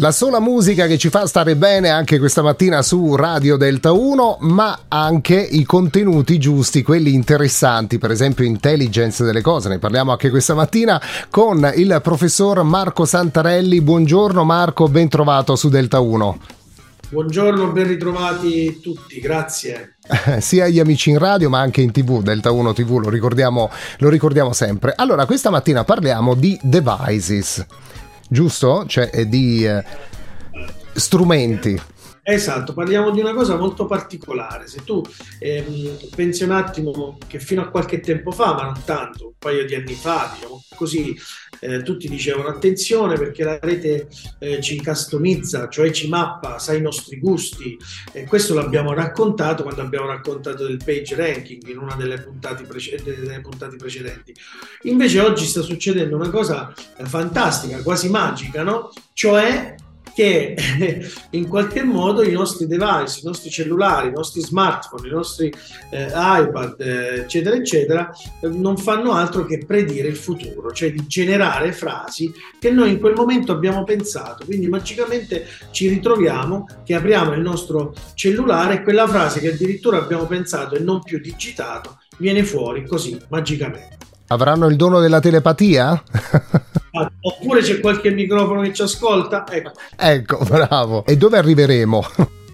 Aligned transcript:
La 0.00 0.10
sola 0.10 0.40
musica 0.40 0.88
che 0.88 0.98
ci 0.98 1.08
fa 1.08 1.24
stare 1.24 1.54
bene 1.54 1.88
anche 1.88 2.18
questa 2.18 2.42
mattina 2.42 2.82
su 2.82 3.14
Radio 3.14 3.56
Delta 3.56 3.92
1, 3.92 4.38
ma 4.40 4.86
anche 4.88 5.36
i 5.36 5.62
contenuti 5.62 6.36
giusti, 6.38 6.82
quelli 6.82 7.14
interessanti, 7.14 7.98
per 7.98 8.10
esempio 8.10 8.44
intelligence 8.44 9.22
delle 9.22 9.40
cose. 9.40 9.68
Ne 9.68 9.78
parliamo 9.78 10.10
anche 10.10 10.30
questa 10.30 10.54
mattina 10.54 11.00
con 11.30 11.72
il 11.76 12.00
professor 12.02 12.64
Marco 12.64 13.04
Santarelli. 13.04 13.80
Buongiorno 13.80 14.42
Marco, 14.42 14.88
ben 14.88 15.08
trovato 15.08 15.54
su 15.54 15.68
Delta 15.68 16.00
1. 16.00 16.38
Buongiorno, 17.10 17.70
ben 17.70 17.86
ritrovati 17.86 18.80
tutti, 18.80 19.20
grazie. 19.20 19.98
Sia 20.40 20.66
gli 20.66 20.80
amici 20.80 21.10
in 21.10 21.18
radio 21.18 21.48
ma 21.48 21.60
anche 21.60 21.82
in 21.82 21.92
tv, 21.92 22.20
Delta 22.20 22.50
1 22.50 22.72
TV, 22.72 22.98
lo 22.98 23.10
ricordiamo, 23.10 23.70
lo 23.98 24.08
ricordiamo 24.08 24.52
sempre. 24.54 24.92
Allora, 24.96 25.24
questa 25.24 25.50
mattina 25.50 25.84
parliamo 25.84 26.34
di 26.34 26.58
devices 26.60 27.64
giusto? 28.34 28.84
Cioè 28.86 29.26
di 29.26 29.64
eh, 29.64 29.82
strumenti. 30.92 31.80
Esatto, 32.26 32.72
parliamo 32.72 33.10
di 33.10 33.20
una 33.20 33.34
cosa 33.34 33.54
molto 33.56 33.84
particolare. 33.84 34.66
Se 34.66 34.82
tu 34.82 35.02
ehm, 35.38 36.08
pensi 36.16 36.42
un 36.42 36.52
attimo 36.52 37.18
che 37.26 37.38
fino 37.38 37.60
a 37.60 37.68
qualche 37.68 38.00
tempo 38.00 38.30
fa, 38.30 38.54
ma 38.54 38.62
non 38.62 38.82
tanto, 38.82 39.26
un 39.26 39.32
paio 39.38 39.66
di 39.66 39.74
anni 39.74 39.92
fa, 39.92 40.32
diciamo 40.34 40.64
così, 40.74 41.14
eh, 41.60 41.82
tutti 41.82 42.08
dicevano 42.08 42.48
attenzione 42.48 43.16
perché 43.16 43.44
la 43.44 43.58
rete 43.60 44.08
eh, 44.38 44.62
ci 44.62 44.82
customizza, 44.82 45.68
cioè 45.68 45.90
ci 45.90 46.08
mappa, 46.08 46.58
sa 46.58 46.72
i 46.72 46.80
nostri 46.80 47.18
gusti. 47.18 47.76
E 48.12 48.24
questo 48.24 48.54
l'abbiamo 48.54 48.94
raccontato 48.94 49.62
quando 49.62 49.82
abbiamo 49.82 50.06
raccontato 50.06 50.66
del 50.66 50.80
page 50.82 51.14
ranking 51.14 51.68
in 51.68 51.76
una 51.76 51.94
delle 51.94 52.22
puntate, 52.22 52.64
prece- 52.64 53.02
delle 53.04 53.42
puntate 53.42 53.76
precedenti. 53.76 54.34
Invece 54.84 55.20
oggi 55.20 55.44
sta 55.44 55.60
succedendo 55.60 56.16
una 56.16 56.30
cosa 56.30 56.72
eh, 56.96 57.04
fantastica, 57.04 57.82
quasi 57.82 58.08
magica, 58.08 58.62
no? 58.62 58.90
Cioè 59.12 59.74
che 60.14 60.56
in 61.30 61.48
qualche 61.48 61.82
modo 61.82 62.22
i 62.22 62.32
nostri 62.32 62.66
device, 62.66 63.20
i 63.20 63.24
nostri 63.24 63.50
cellulari, 63.50 64.08
i 64.08 64.12
nostri 64.12 64.40
smartphone, 64.40 65.08
i 65.08 65.10
nostri 65.10 65.52
eh, 65.90 66.06
iPad, 66.06 66.80
eh, 66.80 67.14
eccetera, 67.20 67.56
eccetera, 67.56 68.10
eh, 68.40 68.48
non 68.48 68.76
fanno 68.76 69.12
altro 69.12 69.44
che 69.44 69.64
predire 69.66 70.08
il 70.08 70.16
futuro, 70.16 70.72
cioè 70.72 70.92
di 70.92 71.06
generare 71.06 71.72
frasi 71.72 72.32
che 72.58 72.70
noi 72.70 72.92
in 72.92 73.00
quel 73.00 73.14
momento 73.14 73.52
abbiamo 73.52 73.84
pensato. 73.84 74.44
Quindi 74.44 74.68
magicamente 74.68 75.46
ci 75.72 75.88
ritroviamo 75.88 76.66
che 76.84 76.94
apriamo 76.94 77.32
il 77.34 77.40
nostro 77.40 77.92
cellulare 78.14 78.74
e 78.74 78.82
quella 78.82 79.08
frase 79.08 79.40
che 79.40 79.52
addirittura 79.52 79.98
abbiamo 79.98 80.26
pensato 80.26 80.76
e 80.76 80.80
non 80.80 81.02
più 81.02 81.18
digitato 81.18 81.98
viene 82.18 82.44
fuori 82.44 82.86
così 82.86 83.18
magicamente. 83.28 84.03
Avranno 84.34 84.66
il 84.66 84.74
dono 84.74 84.98
della 84.98 85.20
telepatia? 85.20 86.02
Oppure 87.20 87.60
c'è 87.60 87.78
qualche 87.78 88.10
microfono 88.10 88.62
che 88.62 88.72
ci 88.72 88.82
ascolta? 88.82 89.44
Ecco, 89.48 89.72
ecco 89.96 90.38
bravo. 90.44 91.06
E 91.06 91.16
dove 91.16 91.38
arriveremo? 91.38 92.04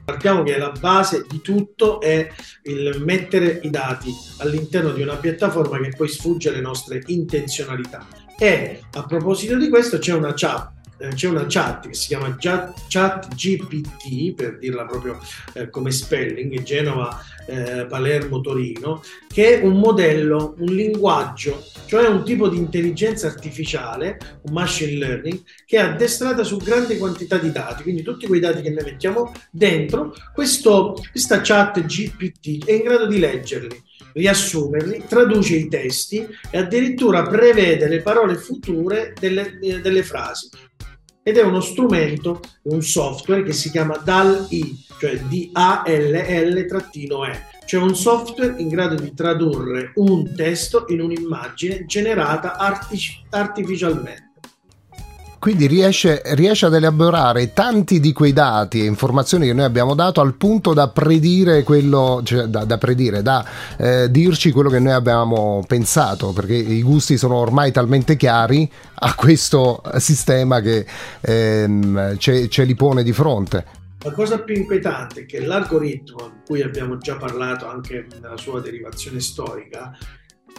Partiamo 0.05 0.43
che 0.43 0.59
la 0.59 0.73
base 0.79 1.25
di 1.29 1.41
tutto 1.41 2.01
è 2.01 2.29
il 2.65 3.03
mettere 3.03 3.61
i 3.63 3.71
dati 3.71 4.13
all'interno 4.39 4.91
di 4.91 5.03
una 5.03 5.17
piattaforma 5.17 5.79
che 5.79 5.95
poi 5.97 6.09
sfugge 6.09 6.51
alle 6.51 6.61
nostre 6.61 7.03
intenzionalità. 7.07 8.07
E 8.39 8.81
a 8.93 9.05
proposito 9.05 9.57
di 9.57 9.69
questo 9.69 9.99
c'è 9.99 10.13
una 10.13 10.33
chat 10.35 10.80
c'è 11.09 11.29
una 11.29 11.47
chat 11.49 11.89
che 11.89 11.95
si 11.95 12.09
chiama 12.09 12.37
chat, 12.39 13.35
GPT, 13.35 14.35
per 14.35 14.59
dirla 14.59 14.85
proprio 14.85 15.19
eh, 15.55 15.71
come 15.71 15.91
spelling, 15.91 16.63
Genova, 16.63 17.19
eh, 17.47 17.87
Palermo, 17.87 18.41
Torino, 18.41 19.03
che 19.27 19.59
è 19.59 19.65
un 19.65 19.79
modello, 19.79 20.55
un 20.59 20.75
linguaggio, 20.75 21.65
cioè 21.87 22.07
un 22.07 22.25
tipo 22.25 22.49
di 22.49 22.59
intelligenza 22.59 23.27
artificiale, 23.27 24.19
un 24.43 24.53
machine 24.53 24.99
learning, 24.99 25.41
che 25.65 25.79
è 25.79 25.81
addestrata 25.81 26.45
su 26.45 26.59
grandi 26.59 26.99
quantità 26.99 27.39
di 27.39 27.51
dati, 27.51 27.83
quindi 27.83 28.03
tutti 28.03 28.27
quei 28.27 28.41
dati 28.41 28.61
che 28.61 28.71
noi 28.71 28.85
mettiamo 28.85 29.33
dentro, 29.51 30.15
questo, 30.35 30.97
questa 31.11 31.41
chat 31.41 31.85
GPT 31.85 32.65
è 32.65 32.73
in 32.73 32.83
grado 32.83 33.07
di 33.07 33.19
leggerli 33.19 33.89
riassumerli, 34.13 35.05
traduce 35.07 35.55
i 35.55 35.69
testi 35.69 36.27
e 36.51 36.59
addirittura 36.59 37.23
prevede 37.23 37.87
le 37.87 38.01
parole 38.01 38.35
future 38.35 39.15
delle, 39.19 39.59
eh, 39.61 39.81
delle 39.81 40.03
frasi 40.03 40.49
ed 41.31 41.37
è 41.37 41.43
uno 41.45 41.61
strumento, 41.61 42.41
un 42.63 42.83
software 42.83 43.45
che 43.45 43.53
si 43.53 43.71
chiama 43.71 43.97
DAL-I, 43.97 44.85
cioè 44.99 45.17
D-A-L-L-E, 45.17 46.67
cioè 47.67 47.81
un 47.81 47.95
software 47.95 48.61
in 48.61 48.67
grado 48.67 48.97
di 48.97 49.15
tradurre 49.15 49.93
un 49.95 50.35
testo 50.35 50.87
in 50.89 51.01
un'immagine 51.01 51.85
generata 51.87 52.57
artific- 52.57 53.23
artificialmente. 53.31 54.30
Quindi 55.41 55.67
riesce, 55.67 56.21
riesce, 56.35 56.67
ad 56.67 56.75
elaborare 56.75 57.55
tanti 57.55 57.99
di 57.99 58.13
quei 58.13 58.35
dati 58.35 58.83
e 58.83 58.85
informazioni 58.85 59.47
che 59.47 59.55
noi 59.55 59.65
abbiamo 59.65 59.95
dato 59.95 60.21
al 60.21 60.35
punto 60.35 60.75
da 60.75 60.89
predire 60.89 61.63
quello, 61.63 62.21
cioè 62.23 62.45
da, 62.45 62.67
da 62.67 62.77
predire, 62.77 63.23
da 63.23 63.43
eh, 63.79 64.11
dirci 64.11 64.51
quello 64.51 64.69
che 64.69 64.81
noi 64.81 64.93
abbiamo 64.93 65.65
pensato, 65.67 66.35
perché 66.35 66.57
i 66.57 66.83
gusti 66.83 67.17
sono 67.17 67.37
ormai 67.37 67.73
talmente 67.73 68.19
chiari 68.19 68.71
a 68.97 69.15
questo 69.15 69.81
sistema 69.97 70.61
che 70.61 70.85
ehm, 71.23 72.19
ce, 72.19 72.51
ce 72.51 72.65
li 72.65 72.75
pone 72.75 73.03
di 73.03 73.15
fronte. 73.15 73.65
La 74.05 74.13
cosa 74.13 74.41
più 74.41 74.55
inquietante 74.55 75.23
è 75.23 75.25
che 75.25 75.41
l'algoritmo, 75.41 76.29
di 76.35 76.41
cui 76.45 76.61
abbiamo 76.61 76.99
già 76.99 77.17
parlato 77.17 77.67
anche 77.67 78.07
nella 78.21 78.37
sua 78.37 78.61
derivazione 78.61 79.21
storica, 79.21 79.97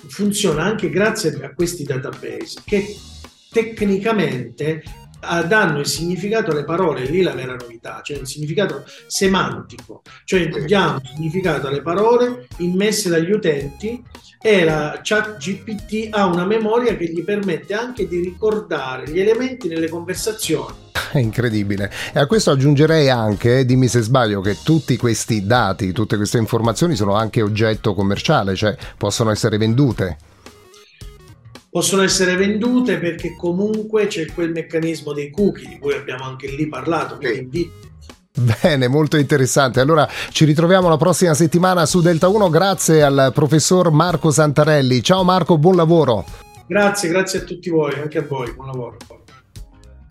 funziona 0.07 0.63
anche 0.63 0.89
grazie 0.89 1.39
a 1.43 1.53
questi 1.53 1.83
database 1.83 2.61
che 2.65 2.95
tecnicamente 3.51 4.83
danno 5.47 5.79
il 5.79 5.85
significato 5.85 6.49
alle 6.49 6.63
parole, 6.63 7.05
lì 7.05 7.21
la 7.21 7.33
vera 7.33 7.55
novità, 7.55 8.01
cioè 8.03 8.17
il 8.17 8.25
significato 8.25 8.83
semantico, 9.05 10.01
cioè 10.25 10.47
diamo 10.47 10.97
il 10.97 11.09
significato 11.13 11.67
alle 11.67 11.83
parole 11.83 12.47
immesse 12.57 13.09
dagli 13.09 13.31
utenti 13.31 14.03
e 14.41 14.63
la 14.63 14.99
chat 15.03 15.37
GPT 15.37 16.07
ha 16.09 16.25
una 16.25 16.45
memoria 16.45 16.97
che 16.97 17.05
gli 17.05 17.23
permette 17.23 17.75
anche 17.75 18.07
di 18.07 18.19
ricordare 18.19 19.11
gli 19.11 19.19
elementi 19.19 19.67
nelle 19.67 19.89
conversazioni. 19.89 20.73
È 21.11 21.19
incredibile. 21.19 21.91
E 22.13 22.19
a 22.19 22.25
questo 22.25 22.49
aggiungerei 22.49 23.09
anche, 23.09 23.63
dimmi 23.65 23.89
se 23.89 24.01
sbaglio, 24.01 24.41
che 24.41 24.57
tutti 24.63 24.97
questi 24.97 25.45
dati, 25.45 25.91
tutte 25.91 26.15
queste 26.15 26.39
informazioni 26.39 26.95
sono 26.95 27.13
anche 27.13 27.43
oggetto 27.43 27.93
commerciale, 27.93 28.55
cioè 28.55 28.75
possono 28.97 29.29
essere 29.29 29.57
vendute 29.57 30.17
possono 31.71 32.03
essere 32.03 32.35
vendute 32.35 32.99
perché 32.99 33.35
comunque 33.35 34.07
c'è 34.07 34.25
quel 34.25 34.51
meccanismo 34.51 35.13
dei 35.13 35.31
cookie 35.31 35.69
di 35.69 35.79
cui 35.79 35.93
abbiamo 35.93 36.25
anche 36.25 36.47
lì 36.47 36.67
parlato, 36.67 37.15
quindi 37.15 37.39
invito 37.39 37.89
Bene, 38.33 38.87
molto 38.87 39.17
interessante. 39.17 39.81
Allora 39.81 40.07
ci 40.31 40.45
ritroviamo 40.45 40.87
la 40.87 40.97
prossima 40.97 41.33
settimana 41.33 41.85
su 41.85 42.01
Delta 42.01 42.29
1 42.29 42.49
grazie 42.49 43.03
al 43.03 43.31
professor 43.33 43.91
Marco 43.91 44.31
Santarelli. 44.31 45.03
Ciao 45.03 45.23
Marco, 45.23 45.57
buon 45.57 45.75
lavoro. 45.75 46.25
Grazie, 46.65 47.09
grazie 47.09 47.39
a 47.39 47.43
tutti 47.43 47.69
voi, 47.69 47.93
anche 47.99 48.19
a 48.19 48.25
voi, 48.25 48.53
buon 48.53 48.67
lavoro. 48.67 48.97